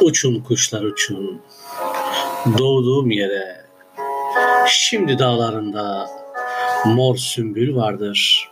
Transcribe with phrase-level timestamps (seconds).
[0.00, 1.42] Uçun kuşlar uçun,
[2.58, 3.64] doğduğum yere.
[4.66, 6.10] Şimdi dağlarında
[6.84, 8.50] mor sümbül vardır.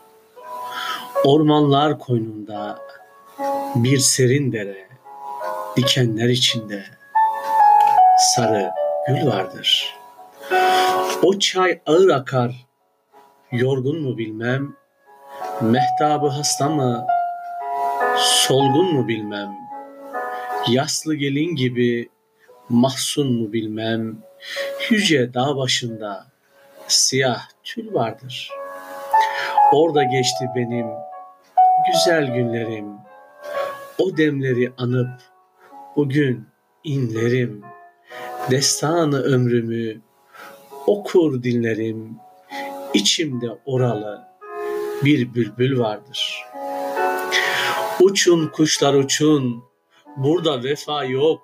[1.25, 2.79] Ormanlar koynunda
[3.75, 4.89] bir serin dere,
[5.77, 6.85] dikenler içinde
[8.19, 8.71] sarı
[9.09, 9.97] gül vardır.
[11.23, 12.67] O çay ağır akar,
[13.53, 14.77] yorgun mu bilmem,
[15.61, 17.07] mehtabı hasta mı,
[18.17, 19.68] solgun mu bilmem.''
[20.71, 22.09] Yaslı gelin gibi
[22.69, 24.19] mahzun mu bilmem,
[24.91, 26.27] Yüce dağ başında
[26.89, 28.51] siyah tül vardır.
[29.73, 30.87] Orada geçti benim
[31.93, 32.87] güzel günlerim.
[33.99, 35.21] O demleri anıp
[35.97, 36.47] bugün
[36.85, 37.63] inlerim.
[38.51, 40.01] Destanı ömrümü
[40.87, 42.17] okur dinlerim.
[42.95, 44.29] İçimde oralı
[45.05, 46.43] bir bülbül vardır.
[48.01, 49.65] Uçun kuşlar uçun,
[50.19, 51.43] Burada vefa yok.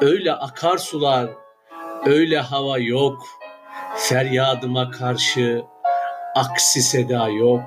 [0.00, 1.30] Öyle akarsular,
[2.06, 3.22] öyle hava yok.
[3.96, 5.64] Feryadıma karşı
[6.34, 7.62] aksi seda yok.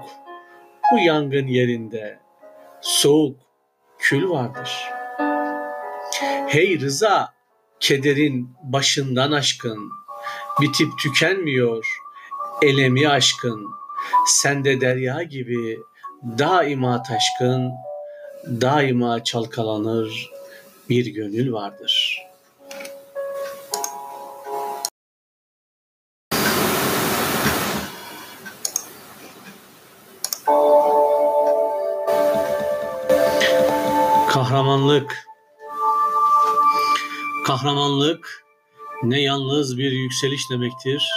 [0.91, 2.19] Bu yangın yerinde
[2.81, 3.39] soğuk
[3.97, 4.89] kül vardır.
[6.47, 7.33] Hey Rıza,
[7.79, 9.91] kederin başından aşkın,
[10.61, 11.85] bitip tükenmiyor
[12.61, 13.65] elemi aşkın.
[14.25, 15.79] Sende derya gibi
[16.23, 17.71] daima taşkın,
[18.49, 20.31] daima çalkalanır
[20.89, 22.25] bir gönül vardır.
[34.29, 35.29] Kahramanlık
[37.47, 38.45] Kahramanlık
[39.03, 41.11] ne yalnız bir yükseliş demektir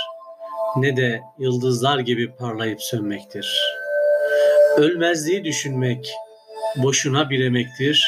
[0.77, 3.59] ne de yıldızlar gibi parlayıp sönmektir.
[4.77, 6.13] Ölmezliği düşünmek
[6.77, 8.07] boşuna bir emektir.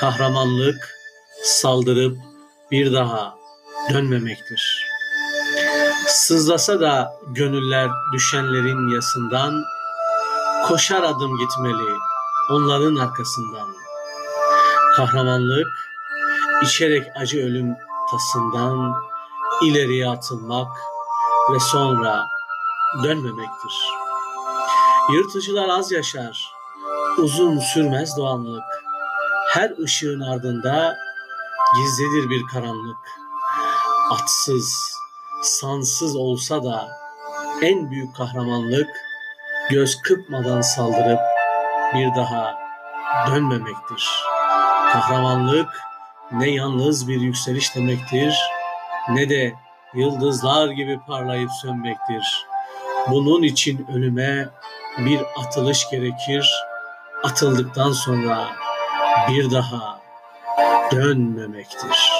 [0.00, 0.94] Kahramanlık
[1.42, 2.18] saldırıp
[2.70, 3.34] bir daha
[3.92, 4.86] dönmemektir.
[6.06, 9.64] Sızlasa da gönüller düşenlerin yasından,
[10.68, 11.92] koşar adım gitmeli
[12.50, 13.68] onların arkasından.
[14.96, 15.66] Kahramanlık
[16.62, 17.76] içerek acı ölüm
[18.10, 18.94] tasından
[19.62, 20.68] ileriye atılmak
[21.52, 22.26] ve sonra
[23.04, 23.74] dönmemektir.
[25.12, 26.53] Yırtıcılar az yaşar,
[27.18, 28.64] Uzun sürmez doğanlık.
[29.48, 30.96] Her ışığın ardında
[31.76, 32.96] gizlidir bir karanlık.
[34.10, 34.98] Atsız,
[35.42, 36.88] sansız olsa da
[37.62, 38.88] en büyük kahramanlık
[39.70, 41.20] göz kırpmadan saldırıp
[41.94, 42.54] bir daha
[43.30, 44.10] dönmemektir.
[44.92, 45.68] Kahramanlık
[46.32, 48.38] ne yalnız bir yükseliş demektir
[49.08, 49.54] ne de
[49.94, 52.46] yıldızlar gibi parlayıp sönmektir.
[53.10, 54.48] Bunun için ölüme
[54.98, 56.73] bir atılış gerekir.''
[57.24, 58.48] Atıldıktan sonra
[59.28, 60.00] bir daha
[60.92, 62.10] dönmemektir.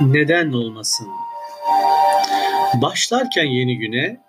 [0.00, 1.08] Neden olmasın?
[2.74, 4.20] Başlarken yeni güne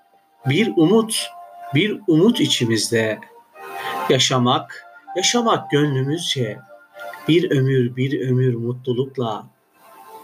[0.46, 1.30] bir umut,
[1.74, 3.20] bir umut içimizde
[4.09, 4.86] yaşamak,
[5.18, 6.59] yaşamak gönlümüzce
[7.28, 9.55] bir ömür, bir ömür mutlulukla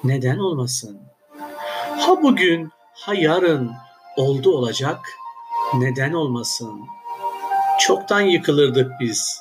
[0.03, 1.01] neden olmasın?
[1.99, 3.71] Ha bugün, ha yarın
[4.17, 4.99] oldu olacak,
[5.73, 6.81] neden olmasın?
[7.79, 9.37] Çoktan yıkılırdık biz,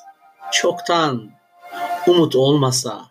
[0.53, 1.31] çoktan.
[2.07, 3.05] Umut olmasa,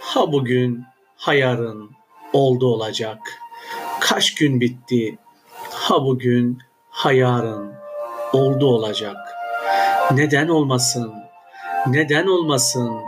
[0.00, 0.84] ha bugün,
[1.16, 1.90] ha yarın
[2.32, 3.18] oldu olacak.
[4.00, 5.18] Kaç gün bitti,
[5.70, 6.58] ha bugün,
[6.90, 7.72] ha yarın
[8.32, 9.16] oldu olacak.
[10.12, 11.12] Neden olmasın?
[11.86, 13.00] Neden olmasın?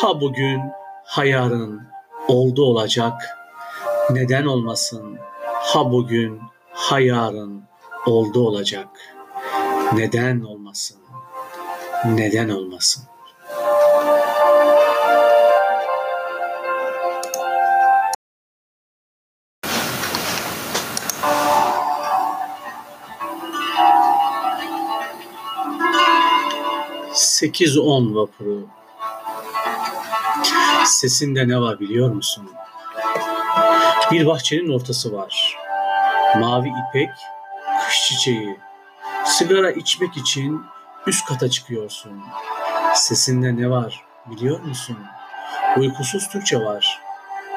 [0.00, 0.60] Ha bugün,
[1.04, 1.91] ha yarın
[2.32, 3.38] oldu olacak,
[4.10, 6.40] neden olmasın, ha bugün,
[6.72, 7.62] ha yarın
[8.06, 8.88] oldu olacak,
[9.92, 10.98] neden olmasın,
[12.04, 13.04] neden olmasın.
[27.12, 28.66] Sekiz on vapuru
[30.86, 32.50] Sesinde ne var biliyor musun?
[34.10, 35.56] Bir bahçenin ortası var.
[36.38, 37.10] Mavi ipek,
[37.86, 38.58] kış çiçeği.
[39.24, 40.62] Sigara içmek için
[41.06, 42.22] üst kata çıkıyorsun.
[42.94, 44.98] Sesinde ne var biliyor musun?
[45.76, 47.00] Uykusuz Türkçe var.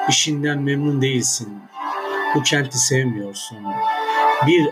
[0.08, 1.62] İşinden memnun değilsin.
[2.34, 3.58] Bu kenti sevmiyorsun.
[4.46, 4.68] Bir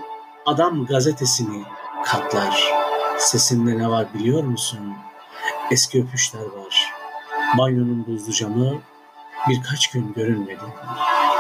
[0.47, 1.65] adam gazetesini
[2.05, 2.73] katlar.
[3.19, 4.95] Sesinde ne var biliyor musun?
[5.71, 6.84] Eski öpüşler var.
[7.59, 8.81] Banyonun buzlu camı
[9.49, 10.65] birkaç gün görünmedi.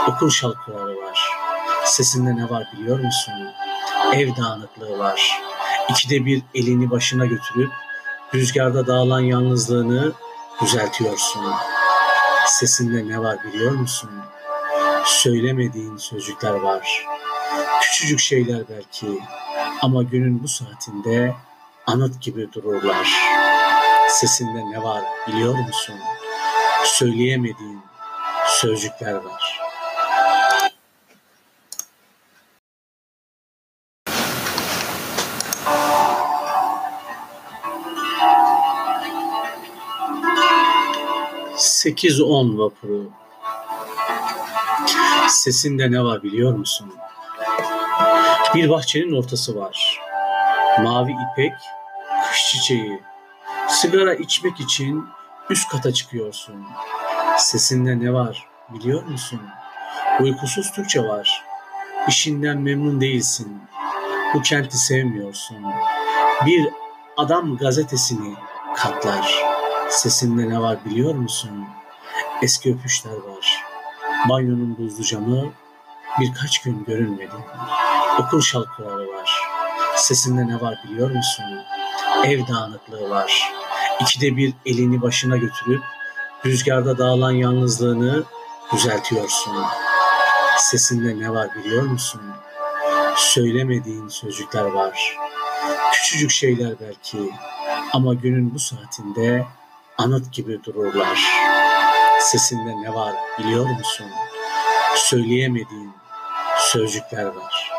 [0.09, 1.29] Okul şalkıları var.
[1.85, 3.35] Sesinde ne var biliyor musun?
[4.13, 5.41] Ev dağınıklığı var.
[5.89, 7.73] İkide bir elini başına götürüp
[8.35, 10.13] rüzgarda dağılan yalnızlığını
[10.63, 11.43] düzeltiyorsun.
[12.47, 14.11] Sesinde ne var biliyor musun?
[15.05, 17.07] Söylemediğin sözcükler var.
[17.81, 19.21] Küçücük şeyler belki
[19.83, 21.35] ama günün bu saatinde
[21.87, 23.09] anıt gibi dururlar.
[24.21, 25.95] Sesinde ne var biliyor musun?
[26.85, 27.81] Söyleyemediğin
[28.47, 29.61] sözcükler var.
[41.57, 43.11] Sekiz on vapuru.
[45.29, 46.95] Sesinde ne var biliyor musun?
[48.55, 50.01] Bir bahçenin ortası var.
[50.83, 51.53] Mavi ipek,
[52.29, 53.03] kış çiçeği.
[53.69, 55.09] Sigara içmek için
[55.51, 56.67] üst kata çıkıyorsun.
[57.39, 59.41] Sesinde ne var biliyor musun?
[60.21, 61.45] Uykusuz Türkçe var.
[62.09, 63.63] İşinden memnun değilsin.
[64.35, 65.57] Bu kenti sevmiyorsun.
[66.47, 66.69] Bir
[67.17, 68.35] adam gazetesini
[68.77, 69.45] katlar.
[69.91, 71.65] Sesinde ne var biliyor musun?
[72.43, 73.65] Eski öpüşler var.
[74.29, 75.53] Banyonun buzlu camı
[76.21, 77.35] birkaç gün görünmedi.
[78.19, 79.41] Okul şalkıları var.
[79.97, 81.45] Sesinde ne var biliyor musun?
[82.23, 83.53] Ev dağınıklığı var.
[84.01, 85.83] İkide bir elini başına götürüp
[86.47, 88.25] rüzgarda dağılan yalnızlığını
[88.73, 89.57] düzeltiyorsun.
[90.59, 92.21] Sesinde ne var biliyor musun?
[93.17, 95.17] Söylemediğin sözcükler var.
[95.93, 97.31] Küçücük şeyler belki
[97.93, 99.47] ama günün bu saatinde
[99.99, 101.19] anıt gibi dururlar.
[102.21, 104.07] Sesinde ne var biliyor musun?
[104.97, 105.93] Söyleyemediğin
[106.59, 107.74] sözcükler var.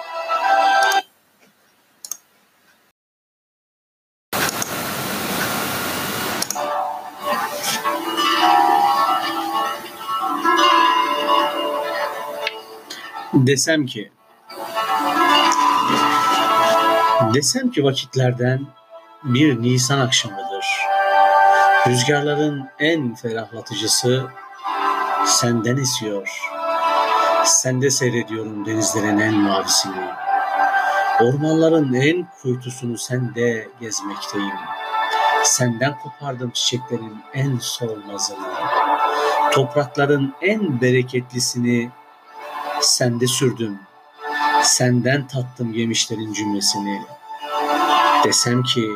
[13.48, 14.12] Desem ki
[17.34, 18.68] Desem ki vakitlerden
[19.24, 20.66] bir Nisan akşamıdır.
[21.88, 24.26] Rüzgarların en ferahlatıcısı
[25.26, 26.42] senden esiyor.
[27.44, 30.06] Sende seyrediyorum denizlerin en mavisini.
[31.22, 34.56] Ormanların en kuytusunu sende gezmekteyim.
[35.44, 38.48] Senden kopardım çiçeklerin en solmazını.
[39.52, 41.92] Toprakların en bereketlisini
[42.86, 43.80] sende sürdüm.
[44.64, 47.02] Senden tattım yemişlerin cümlesini.
[48.24, 48.90] Desem ki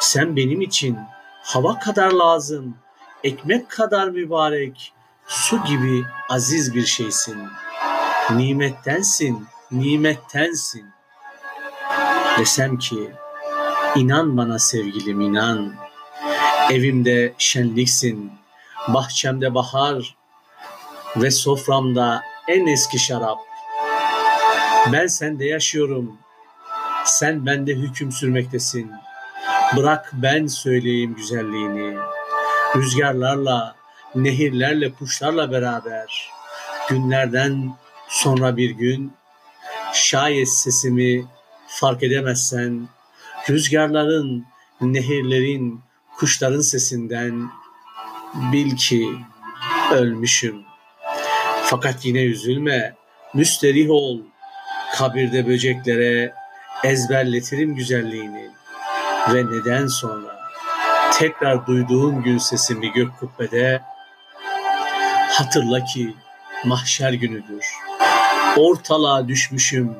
[0.00, 0.98] sen benim için
[1.42, 2.76] hava kadar lazım,
[3.24, 4.92] ekmek kadar mübarek,
[5.26, 7.38] su gibi aziz bir şeysin.
[8.30, 10.86] Nimettensin, nimettensin.
[12.38, 13.12] Desem ki
[13.96, 15.74] inan bana sevgilim inan.
[16.70, 18.32] Evimde şenliksin,
[18.88, 20.16] bahçemde bahar
[21.16, 23.38] ve soframda en eski şarap.
[24.92, 26.18] Ben sende yaşıyorum.
[27.04, 28.92] Sen bende hüküm sürmektesin.
[29.76, 31.98] Bırak ben söyleyeyim güzelliğini.
[32.76, 33.76] Rüzgarlarla,
[34.14, 36.30] nehirlerle, kuşlarla beraber.
[36.88, 37.76] Günlerden
[38.08, 39.12] sonra bir gün
[39.92, 41.26] şayet sesimi
[41.66, 42.88] fark edemezsen
[43.50, 44.46] rüzgarların,
[44.80, 45.80] nehirlerin,
[46.18, 47.50] kuşların sesinden
[48.52, 49.08] bil ki
[49.92, 50.73] ölmüşüm.''
[51.66, 52.94] Fakat yine üzülme,
[53.34, 54.18] müsterih ol.
[54.94, 56.34] Kabirde böceklere
[56.84, 58.50] ezberletirim güzelliğini.
[59.32, 60.50] Ve neden sonra
[61.18, 63.82] tekrar duyduğun gün sesimi gök kubbede
[65.30, 66.14] hatırla ki
[66.64, 67.66] mahşer günüdür.
[68.56, 69.96] Ortalığa düşmüşüm.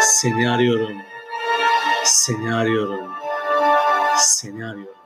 [0.00, 0.96] Seni arıyorum.
[2.04, 3.10] Seni arıyorum.
[4.16, 5.02] Seni arıyorum.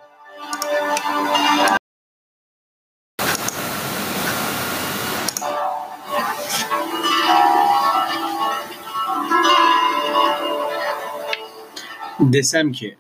[12.33, 12.99] Desem ki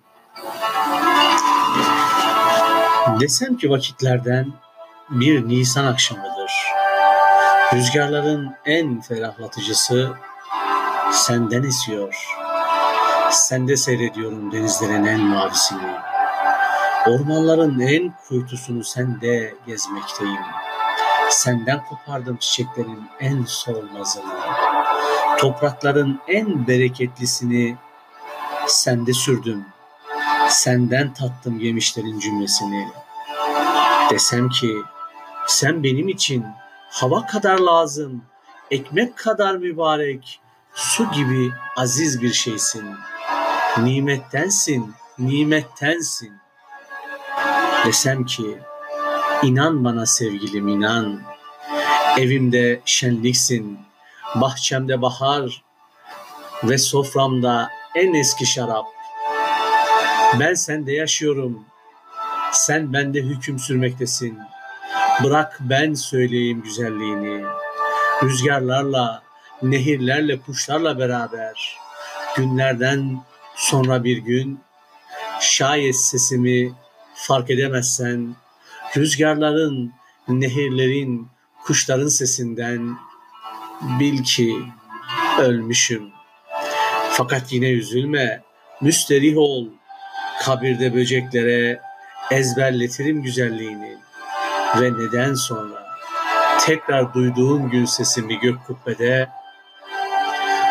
[3.20, 4.52] Desem ki vakitlerden
[5.10, 6.52] bir Nisan akşamıdır.
[7.74, 10.12] Rüzgarların en ferahlatıcısı
[11.12, 12.26] senden esiyor.
[13.30, 15.92] Sende seyrediyorum denizlerin en mavisini.
[17.06, 20.44] Ormanların en kuytusunu sende gezmekteyim.
[21.30, 24.34] Senden kopardım çiçeklerin en solmazını.
[25.38, 27.76] Toprakların en bereketlisini
[28.70, 29.64] sende sürdüm.
[30.48, 32.88] Senden tattım yemişlerin cümlesini.
[34.10, 34.76] Desem ki
[35.46, 36.46] sen benim için
[36.90, 38.24] hava kadar lazım,
[38.70, 40.40] ekmek kadar mübarek,
[40.74, 42.84] su gibi aziz bir şeysin.
[43.78, 46.32] Nimettensin, nimettensin.
[47.86, 48.58] Desem ki
[49.42, 51.20] inan bana sevgilim inan.
[52.18, 53.78] Evimde şenliksin,
[54.34, 55.64] bahçemde bahar
[56.64, 58.86] ve soframda en eski şarap.
[60.40, 61.64] Ben sende yaşıyorum,
[62.52, 64.38] sen bende hüküm sürmektesin.
[65.24, 67.44] Bırak ben söyleyeyim güzelliğini.
[68.22, 69.22] Rüzgarlarla,
[69.62, 71.78] nehirlerle, kuşlarla beraber.
[72.36, 73.20] Günlerden
[73.54, 74.60] sonra bir gün
[75.40, 76.72] şayet sesimi
[77.14, 78.36] fark edemezsen
[78.96, 79.92] rüzgarların,
[80.28, 81.28] nehirlerin,
[81.64, 82.96] kuşların sesinden
[84.00, 84.56] bil ki
[85.38, 86.15] ölmüşüm.
[87.16, 88.42] Fakat yine üzülme,
[88.80, 89.66] müsterih ol.
[90.42, 91.80] Kabirde böceklere
[92.30, 93.96] ezberletirim güzelliğini.
[94.80, 95.86] Ve neden sonra
[96.60, 99.28] tekrar duyduğun gün sesimi gök kubbede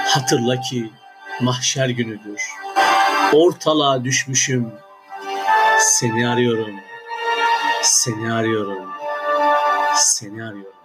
[0.07, 0.91] hatırla ki
[1.41, 2.41] mahşer günüdür.
[3.33, 4.71] Ortalığa düşmüşüm.
[5.79, 6.75] Seni arıyorum.
[7.83, 8.89] Seni arıyorum.
[9.95, 10.75] Seni arıyorum.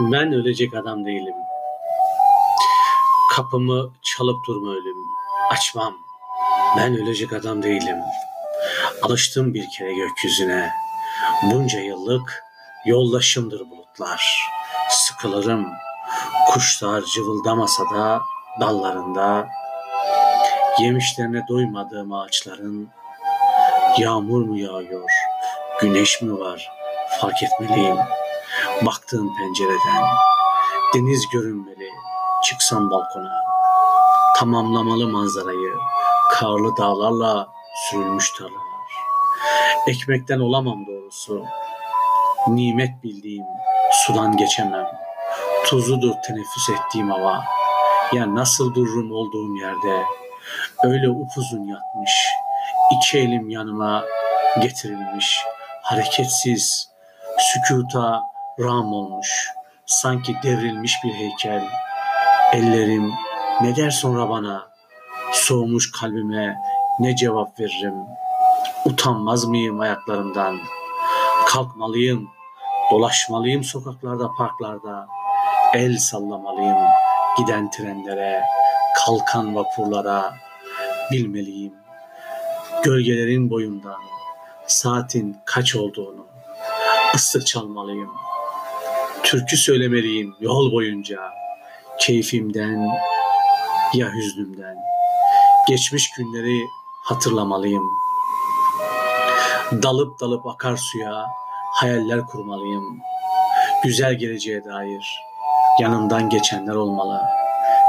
[0.00, 1.34] Ben ölecek adam değilim.
[3.36, 4.96] Kapımı çalıp durma ölüm.
[5.50, 5.94] Açmam.
[6.76, 7.96] Ben ölecek adam değilim.
[9.02, 10.70] Alıştım bir kere gökyüzüne.
[11.42, 12.44] Bunca yıllık
[12.86, 14.40] yoldaşımdır bulutlar.
[14.90, 15.66] Sıkılırım.
[16.52, 18.20] Kuşlar cıvıldamasa da
[18.60, 19.48] dallarında.
[20.80, 22.88] Yemişlerine doymadığım ağaçların
[23.98, 25.10] yağmur mu yağıyor,
[25.80, 26.70] güneş mi var
[27.20, 27.96] fark etmeliyim.
[28.86, 30.04] Baktığım pencereden
[30.94, 31.90] deniz görünmeli,
[32.44, 33.44] çıksam balkona.
[34.36, 35.74] Tamamlamalı manzarayı,
[36.32, 38.62] karlı dağlarla sürülmüş tarlalar.
[39.86, 41.44] Ekmekten olamam doğrusu.
[42.48, 43.44] Nimet bildiğim
[43.92, 44.86] sudan geçemem.
[45.66, 47.44] Tuzudur teneffüs ettiğim hava.
[48.12, 50.04] Ya nasıl dururum olduğum yerde.
[50.84, 52.28] Öyle upuzun yatmış.
[52.96, 54.04] iki elim yanıma
[54.62, 55.40] getirilmiş.
[55.82, 56.88] Hareketsiz,
[57.38, 58.22] sükuta
[58.60, 59.48] ram olmuş.
[59.86, 61.68] Sanki devrilmiş bir heykel.
[62.52, 63.12] Ellerim
[63.60, 64.68] ne der sonra bana?
[65.32, 66.56] Soğumuş kalbime
[67.00, 67.94] ne cevap veririm?
[68.84, 70.58] Utanmaz mıyım ayaklarımdan?
[71.46, 72.28] Kalkmalıyım,
[72.90, 75.06] dolaşmalıyım sokaklarda, parklarda.
[75.74, 76.78] El sallamalıyım
[77.38, 78.42] giden trenlere,
[79.04, 80.34] kalkan vapurlara.
[81.12, 81.74] Bilmeliyim
[82.84, 84.00] gölgelerin boyundan
[84.66, 86.26] saatin kaç olduğunu.
[87.14, 88.10] Islık çalmalıyım.
[89.28, 91.18] Türkü söylemeliyim yol boyunca.
[92.00, 92.88] Keyfimden
[93.94, 94.76] ya hüznümden.
[95.68, 96.68] Geçmiş günleri
[97.02, 97.82] hatırlamalıyım.
[99.72, 101.26] Dalıp dalıp akarsuya
[101.72, 103.00] hayaller kurmalıyım.
[103.84, 105.20] Güzel geleceğe dair
[105.80, 107.22] yanımdan geçenler olmalı.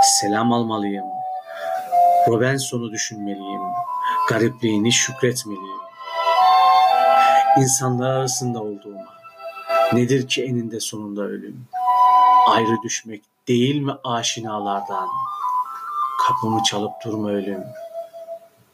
[0.04, 1.06] Selam almalıyım.
[2.28, 3.62] Robinson'u düşünmeliyim.
[4.30, 5.80] Garipliğini şükretmeliyim.
[7.58, 9.19] İnsanlar arasında olduğuma.
[9.94, 11.66] Nedir ki eninde sonunda ölüm?
[12.48, 15.08] Ayrı düşmek değil mi aşinalardan?
[16.28, 17.64] Kapımı çalıp durma ölüm.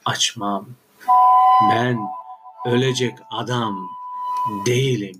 [0.05, 0.65] Açmam.
[1.71, 1.99] Ben
[2.65, 3.89] ölecek adam
[4.65, 5.19] değilim.